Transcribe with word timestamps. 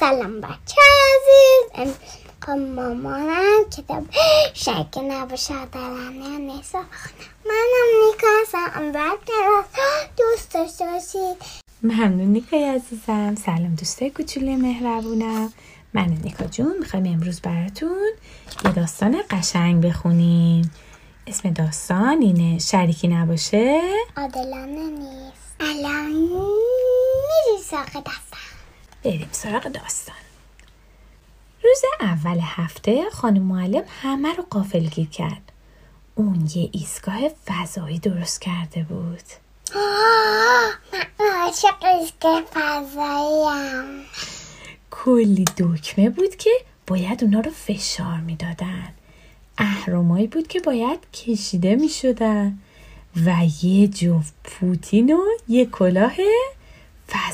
سلام 0.00 0.40
بچه 0.40 0.80
عزیز. 1.14 1.70
امروز 1.74 1.96
می‌خوام 2.36 2.58
مامانم 2.58 3.64
کتاب 3.76 4.06
شک 4.54 4.98
نباشه 5.08 5.54
عادلانه 5.54 6.38
نیست 6.38 6.74
منم 6.74 7.88
نیکا 8.04 8.26
هستم. 8.42 8.92
بعد 8.92 9.18
دوست 10.16 10.54
داشته 10.54 10.84
باشید. 10.84 11.42
ممنون 11.82 12.28
نیکای 12.28 12.64
عزیزم. 12.64 13.34
سلام 13.34 13.74
دوستای 13.74 14.10
کوچولوی 14.10 14.56
مهربونم. 14.56 15.52
من 15.94 16.18
نیکا 16.24 16.44
جون 16.44 16.78
می‌خوایم 16.78 17.06
امروز 17.06 17.40
براتون 17.40 18.10
یه 18.64 18.72
داستان 18.72 19.22
قشنگ 19.30 19.86
بخونیم. 19.86 20.74
اسم 21.26 21.50
داستان 21.50 22.22
اینه 22.22 22.58
شریکی 22.58 23.08
نباشه. 23.08 23.80
عادلانه 24.16 24.90
نیست. 24.90 25.54
الان 25.60 26.06
میری 26.06 27.62
ساق 27.70 27.86
دستم 27.86 28.29
بریم 29.04 29.28
سراغ 29.32 29.62
داستان. 29.62 30.16
روز 31.64 31.82
اول 32.00 32.38
هفته 32.42 33.10
خانم 33.12 33.42
معلم 33.42 33.82
همه 34.02 34.34
رو 34.34 34.44
قافلگیر 34.50 35.08
کرد. 35.08 35.52
اون 36.14 36.48
یه 36.54 36.70
ایستگاه 36.72 37.20
فضایی 37.46 37.98
درست 37.98 38.40
کرده 38.40 38.82
بود. 38.82 39.22
آه، 39.74 40.72
من 40.92 41.26
عاشق 41.26 41.84
ایستگاه 41.84 42.42
فضاییم. 42.42 44.04
کلی 44.90 45.44
دکمه 45.58 46.10
بود 46.10 46.36
که 46.36 46.50
باید 46.86 47.24
اونا 47.24 47.40
رو 47.40 47.50
فشار 47.50 48.16
می‌دادن. 48.16 48.88
اهرامایی 49.58 50.26
بود 50.26 50.48
که 50.48 50.60
باید 50.60 50.98
کشیده 51.12 51.74
می 51.74 51.88
شدن 51.88 52.58
و 53.26 53.34
یه 53.62 53.88
جفت 53.88 54.34
پوتین 54.44 55.12
و 55.12 55.20
یه 55.48 55.66
کلاه 55.66 56.14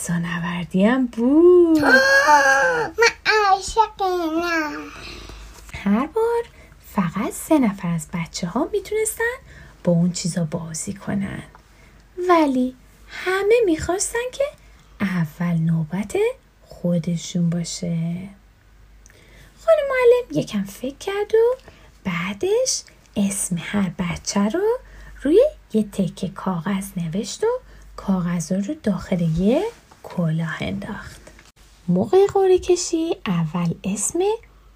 فضانوردی 0.06 0.84
هم 0.84 1.06
بود 1.06 1.78
من 1.78 3.32
عاشق 3.50 4.02
هر 5.74 6.06
بار 6.06 6.44
فقط 6.94 7.32
سه 7.32 7.58
نفر 7.58 7.88
از 7.88 8.08
بچه 8.14 8.46
ها 8.46 8.68
می‌تونستن 8.72 9.34
با 9.84 9.92
اون 9.92 10.12
چیزا 10.12 10.44
بازی 10.44 10.92
کنن 10.92 11.42
ولی 12.28 12.76
همه 13.08 13.54
می‌خواستن 13.66 14.18
که 14.32 14.44
اول 15.00 15.54
نوبت 15.54 16.16
خودشون 16.62 17.50
باشه 17.50 18.28
خانم 19.64 19.86
معلم 19.88 20.42
یکم 20.42 20.64
فکر 20.64 20.96
کرد 20.96 21.34
و 21.34 21.56
بعدش 22.04 22.82
اسم 23.16 23.56
هر 23.60 23.90
بچه 23.98 24.40
رو 24.40 24.78
روی 25.22 25.40
یه 25.72 25.82
تکه 25.82 26.28
کاغذ 26.28 26.84
نوشت 26.96 27.44
و 27.44 27.60
کاغذ 27.96 28.52
رو 28.52 28.74
داخل 28.82 29.20
یه 29.20 29.64
کلاه 30.06 30.56
انداخت. 30.60 31.20
موقع 31.88 32.26
قرعه 32.26 32.58
کشی 32.58 33.16
اول 33.26 33.74
اسم 33.84 34.18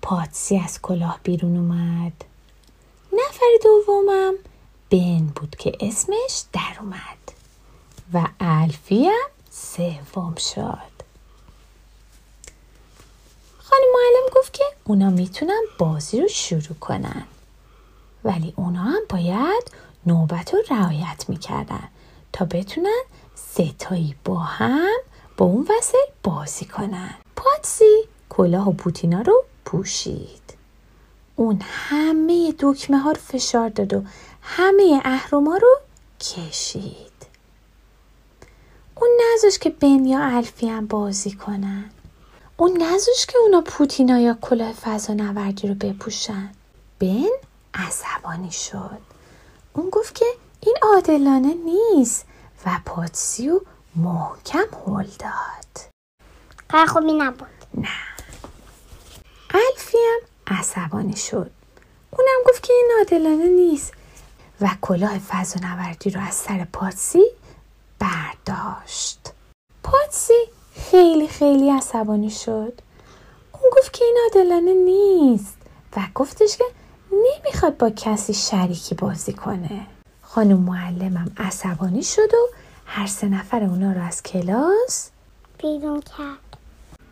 پاتسی 0.02 0.58
از 0.58 0.82
کلاه 0.82 1.20
بیرون 1.22 1.56
اومد. 1.56 2.24
نفر 3.12 3.46
دومم 3.62 4.34
بن 4.90 5.26
بود 5.26 5.56
که 5.56 5.72
اسمش 5.80 6.44
در 6.52 6.76
اومد 6.80 7.32
و 8.14 8.26
الفی 8.40 9.04
هم 9.04 9.30
سوم 9.50 10.34
شد. 10.34 10.90
خانم 13.58 13.88
معلم 13.94 14.28
گفت 14.36 14.52
که 14.52 14.64
اونا 14.84 15.10
می‌تونن 15.10 15.60
بازی 15.78 16.20
رو 16.20 16.28
شروع 16.28 16.78
کنن. 16.80 17.24
ولی 18.24 18.54
اونا 18.56 18.82
هم 18.82 19.02
باید 19.08 19.70
نوبت 20.06 20.54
رو 20.54 20.62
رعایت 20.70 21.24
می‌کردن 21.28 21.88
تا 22.32 22.44
بتونن 22.44 23.02
ستایی 23.34 24.14
با 24.24 24.38
هم 24.38 24.98
با 25.41 25.46
اون 25.46 25.62
وسل 25.62 25.98
بازی 26.22 26.64
کنن. 26.64 27.14
پاتسی 27.36 28.08
کلاه 28.28 28.69
و 28.69 28.72
پوتینا 28.72 29.20
رو 29.20 29.44
پوشید. 29.64 30.55
اون 31.37 31.60
همه 31.62 32.54
دکمه 32.59 32.98
ها 32.98 33.10
رو 33.10 33.20
فشار 33.20 33.69
داد 33.69 33.94
و 33.94 34.03
همه 34.42 35.00
اهرما 35.04 35.56
رو 35.56 35.76
کشید. 36.20 37.26
اون 38.94 39.10
نذاش 39.34 39.59
که 39.59 39.70
بن 39.70 40.04
یا 40.04 40.37
الفی 40.37 40.69
هم 40.69 40.87
بازی 40.87 41.32
کنن. 41.32 41.91
اون 42.56 42.82
نذاش 42.82 43.26
که 43.26 43.38
اونا 43.38 43.60
پوتینا 43.60 44.19
یا 44.19 44.38
کلاه 44.41 44.72
فضا 44.72 45.12
نوردی 45.12 45.69
رو 45.69 45.75
بپوشن. 45.75 46.50
بن 46.98 47.31
عصبانی 47.75 48.50
شد. 48.50 48.98
اون 49.72 49.91
گفت 49.91 50.14
که 50.14 50.26
این 50.60 50.76
عادلانه 50.82 51.54
نیست 51.54 52.26
و 52.66 52.70
پاتسی 52.84 53.48
و 53.50 53.60
محکم 53.96 54.66
هل 54.86 55.06
داد. 55.18 55.90
کار 56.68 56.86
خوبی 56.86 57.12
نبود. 57.12 57.48
نه. 57.74 57.88
الفی 59.54 59.98
هم 59.98 60.20
عصبانی 60.58 61.16
شد. 61.16 61.50
اونم 62.10 62.40
گفت 62.48 62.62
که 62.62 62.72
این 62.72 62.90
عادلانه 62.98 63.48
نیست 63.48 63.92
و 64.60 64.70
کلاه 64.80 65.18
فضا 65.18 65.60
نوردی 65.60 66.10
رو 66.10 66.20
از 66.20 66.34
سر 66.34 66.66
پاتسی 66.72 67.24
برداشت. 67.98 69.32
پاتسی 69.82 70.48
خیلی 70.90 71.28
خیلی 71.28 71.70
عصبانی 71.70 72.30
شد. 72.30 72.80
اون 73.52 73.70
گفت 73.76 73.92
که 73.92 74.04
این 74.04 74.18
عادلانه 74.24 74.74
نیست 74.74 75.56
و 75.96 76.00
گفتش 76.14 76.56
که 76.56 76.64
نمی‌خواد 77.12 77.76
با 77.76 77.90
کسی 77.90 78.34
شریکی 78.34 78.94
بازی 78.94 79.32
کنه. 79.32 79.86
خانم 80.22 80.58
معلمم 80.58 81.32
عصبانی 81.36 82.02
شد 82.02 82.34
و 82.34 82.48
هر 82.92 83.06
سه 83.06 83.28
نفر 83.28 83.64
اونا 83.64 83.92
رو 83.92 84.02
از 84.02 84.22
کلاس 84.22 85.10
بیرون 85.58 86.00
کرد. 86.00 86.56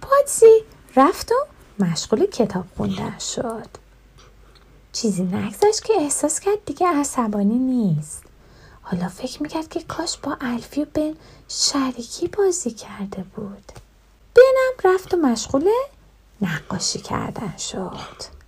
پاتسی 0.03 0.65
رفت 0.97 1.33
و 1.33 1.35
مشغول 1.85 2.27
کتاب 2.27 2.65
خوندن 2.77 3.19
شد. 3.19 3.69
چیزی 4.93 5.23
نگذشت 5.23 5.85
که 5.85 5.93
احساس 5.93 6.41
کرد 6.41 6.65
دیگه 6.65 6.87
عصبانی 6.87 7.59
نیست. 7.59 8.23
حالا 8.83 9.09
فکر 9.09 9.43
می‌کرد 9.43 9.69
که 9.69 9.83
کاش 9.83 10.17
با 10.17 10.37
الفی 10.41 10.83
و 10.83 10.87
بن 10.95 11.15
شریکی 11.49 12.29
بازی 12.29 12.71
کرده 12.71 13.25
بود. 13.37 13.73
بنم 14.35 14.93
رفت 14.95 15.15
و 15.15 15.17
مشغول 15.17 15.69
نقاشی 16.41 16.99
کردن 16.99 17.57
شد. 17.57 18.39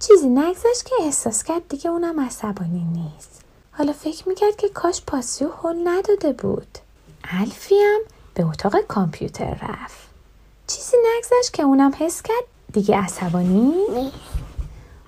چیزی 0.00 0.28
نگذشت 0.28 0.84
که 0.84 0.94
احساس 1.00 1.42
کرد 1.42 1.68
دیگه 1.68 1.90
اونم 1.90 2.20
عصبانی 2.20 2.84
نیست. 2.84 3.44
حالا 3.78 3.92
فکر 3.92 4.28
می‌کرد 4.28 4.56
که 4.56 4.68
کاش 4.68 5.02
پاسی 5.06 5.44
و 5.44 5.48
هل 5.62 5.88
نداده 5.88 6.32
بود. 6.32 6.78
الفی 7.24 7.74
هم 7.74 8.00
به 8.34 8.44
اتاق 8.46 8.80
کامپیوتر 8.80 9.54
رفت. 9.54 10.08
چیزی 10.66 10.96
نگذشت 11.16 11.52
که 11.52 11.62
اونم 11.62 11.92
حس 11.98 12.22
کرد 12.22 12.44
دیگه 12.72 12.96
عصبانی؟ 12.96 13.74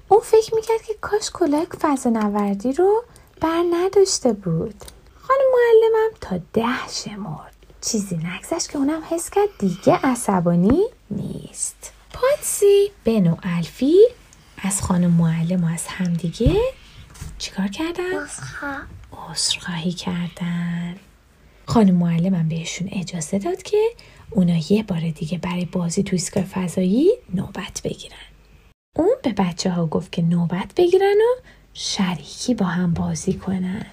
اون 0.09 0.21
فکر 0.21 0.55
می‌کرد 0.55 0.83
که 0.83 0.95
کاش 1.01 1.31
کلاه 1.31 1.65
فضا 1.65 2.11
نوردی 2.11 2.73
رو 2.73 3.05
بر 3.41 3.65
نداشته 3.71 4.33
بود. 4.33 4.85
خانم 5.21 5.41
معلمم 5.53 6.11
تا 6.21 6.39
ده 6.53 6.89
شمرد 6.89 7.55
چیزی 7.81 8.17
نگذشت 8.17 8.71
که 8.71 8.79
اونم 8.79 9.03
حس 9.11 9.31
کرد 9.31 9.49
دیگه 9.59 10.01
عصبانی 10.03 10.83
نیست. 11.11 11.93
پاتسی 12.13 12.91
بن 13.05 13.27
و 13.27 13.37
الفی 13.43 13.97
از 14.63 14.83
خانم 14.83 15.11
معلم 15.11 15.65
و 15.65 15.69
از 15.75 15.87
همدیگه 15.87 16.61
چیکار 17.41 17.69
کردن؟ 17.69 18.27
عذرخواهی. 19.13 19.93
کردن. 19.93 20.97
خانم 21.67 21.95
معلمم 21.95 22.49
بهشون 22.49 22.89
اجازه 22.93 23.39
داد 23.39 23.63
که 23.63 23.91
اونا 24.31 24.61
یه 24.71 24.83
بار 24.83 25.11
دیگه 25.11 25.39
برای 25.39 25.65
بازی 25.65 26.03
تو 26.03 26.17
ایستگاه 26.17 26.45
فضایی 26.45 27.11
نوبت 27.35 27.81
بگیرن. 27.85 28.17
اون 28.97 29.17
به 29.23 29.33
بچه 29.33 29.71
ها 29.71 29.87
گفت 29.87 30.13
که 30.13 30.23
نوبت 30.23 30.75
بگیرن 30.77 31.17
و 31.17 31.41
شریکی 31.75 32.55
با 32.55 32.67
هم 32.67 32.95
بازی 32.95 33.35
کنن. 33.35 33.87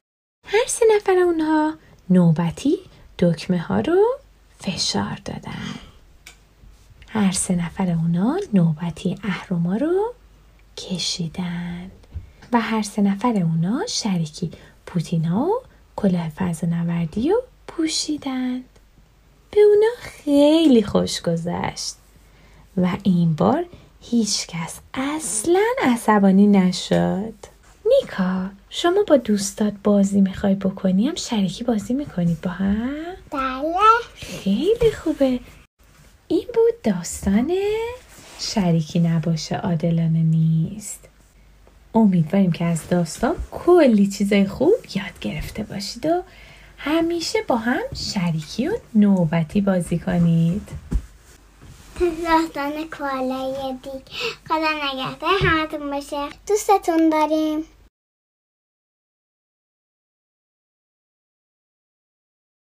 هر 0.47 0.65
سه 0.67 0.85
نفر 0.95 1.11
اونها 1.11 1.73
نوبتی 2.09 2.77
دکمه 3.19 3.59
ها 3.59 3.79
رو 3.79 4.19
فشار 4.59 5.19
دادن. 5.25 5.75
هر 7.09 7.31
سه 7.31 7.55
نفر 7.55 7.91
اونا 7.91 8.39
نوبتی 8.53 9.17
اهرما 9.23 9.75
رو 9.75 10.13
کشیدن. 10.77 11.91
و 12.53 12.61
هر 12.61 12.81
سه 12.81 13.01
نفر 13.01 13.27
اونا 13.27 13.85
شریکی 13.89 14.51
پوتینا 14.85 15.41
و 15.41 15.61
کلاه 15.95 16.29
فضا 16.29 16.67
نوردی 16.67 17.31
و 17.31 17.41
پوشیدن. 17.67 18.63
به 19.51 19.61
اونا 19.61 19.93
خیلی 19.99 20.83
خوش 20.83 21.21
گذشت. 21.21 21.95
و 22.77 22.87
این 23.03 23.33
بار 23.33 23.65
هیچ 24.01 24.47
کس 24.47 24.79
اصلا 24.93 25.65
عصبانی 25.83 26.47
نشد. 26.47 27.33
نیکا 27.85 28.49
شما 28.69 29.03
با 29.07 29.17
دوستات 29.17 29.73
بازی 29.83 30.21
می‌خوای 30.21 30.55
بکنی؟ 30.55 31.07
هم 31.07 31.15
شریکی 31.15 31.63
بازی 31.63 31.93
می‌کنید 31.93 32.41
با 32.41 32.51
هم؟ 32.51 33.15
بله. 33.31 33.75
خیلی 34.15 34.91
خوبه. 35.03 35.39
این 36.27 36.47
بود 36.53 36.81
داستان 36.83 37.53
شریکی 38.39 38.99
نباشه 38.99 39.55
عادلانه 39.55 40.23
نیست. 40.23 41.09
امیدواریم 41.97 42.51
که 42.51 42.65
از 42.65 42.89
داستان 42.89 43.35
کلی 43.51 44.07
چیزای 44.07 44.47
خوب 44.47 44.75
یاد 44.95 45.19
گرفته 45.21 45.63
باشید 45.63 46.05
و 46.05 46.23
همیشه 46.77 47.39
با 47.47 47.55
هم 47.55 47.83
شریکی 48.13 48.67
و 48.67 48.71
نوبتی 48.95 49.61
بازی 49.61 49.99
کنید. 49.99 50.69
داستان 51.99 52.71
کوالای 52.97 53.73
دیگ 53.83 54.01
خدا 54.47 54.71
نگهدار 54.83 55.31
همتون 55.41 55.91
باشه. 55.91 56.27
دوستتون 56.47 57.09
داریم. 57.09 57.63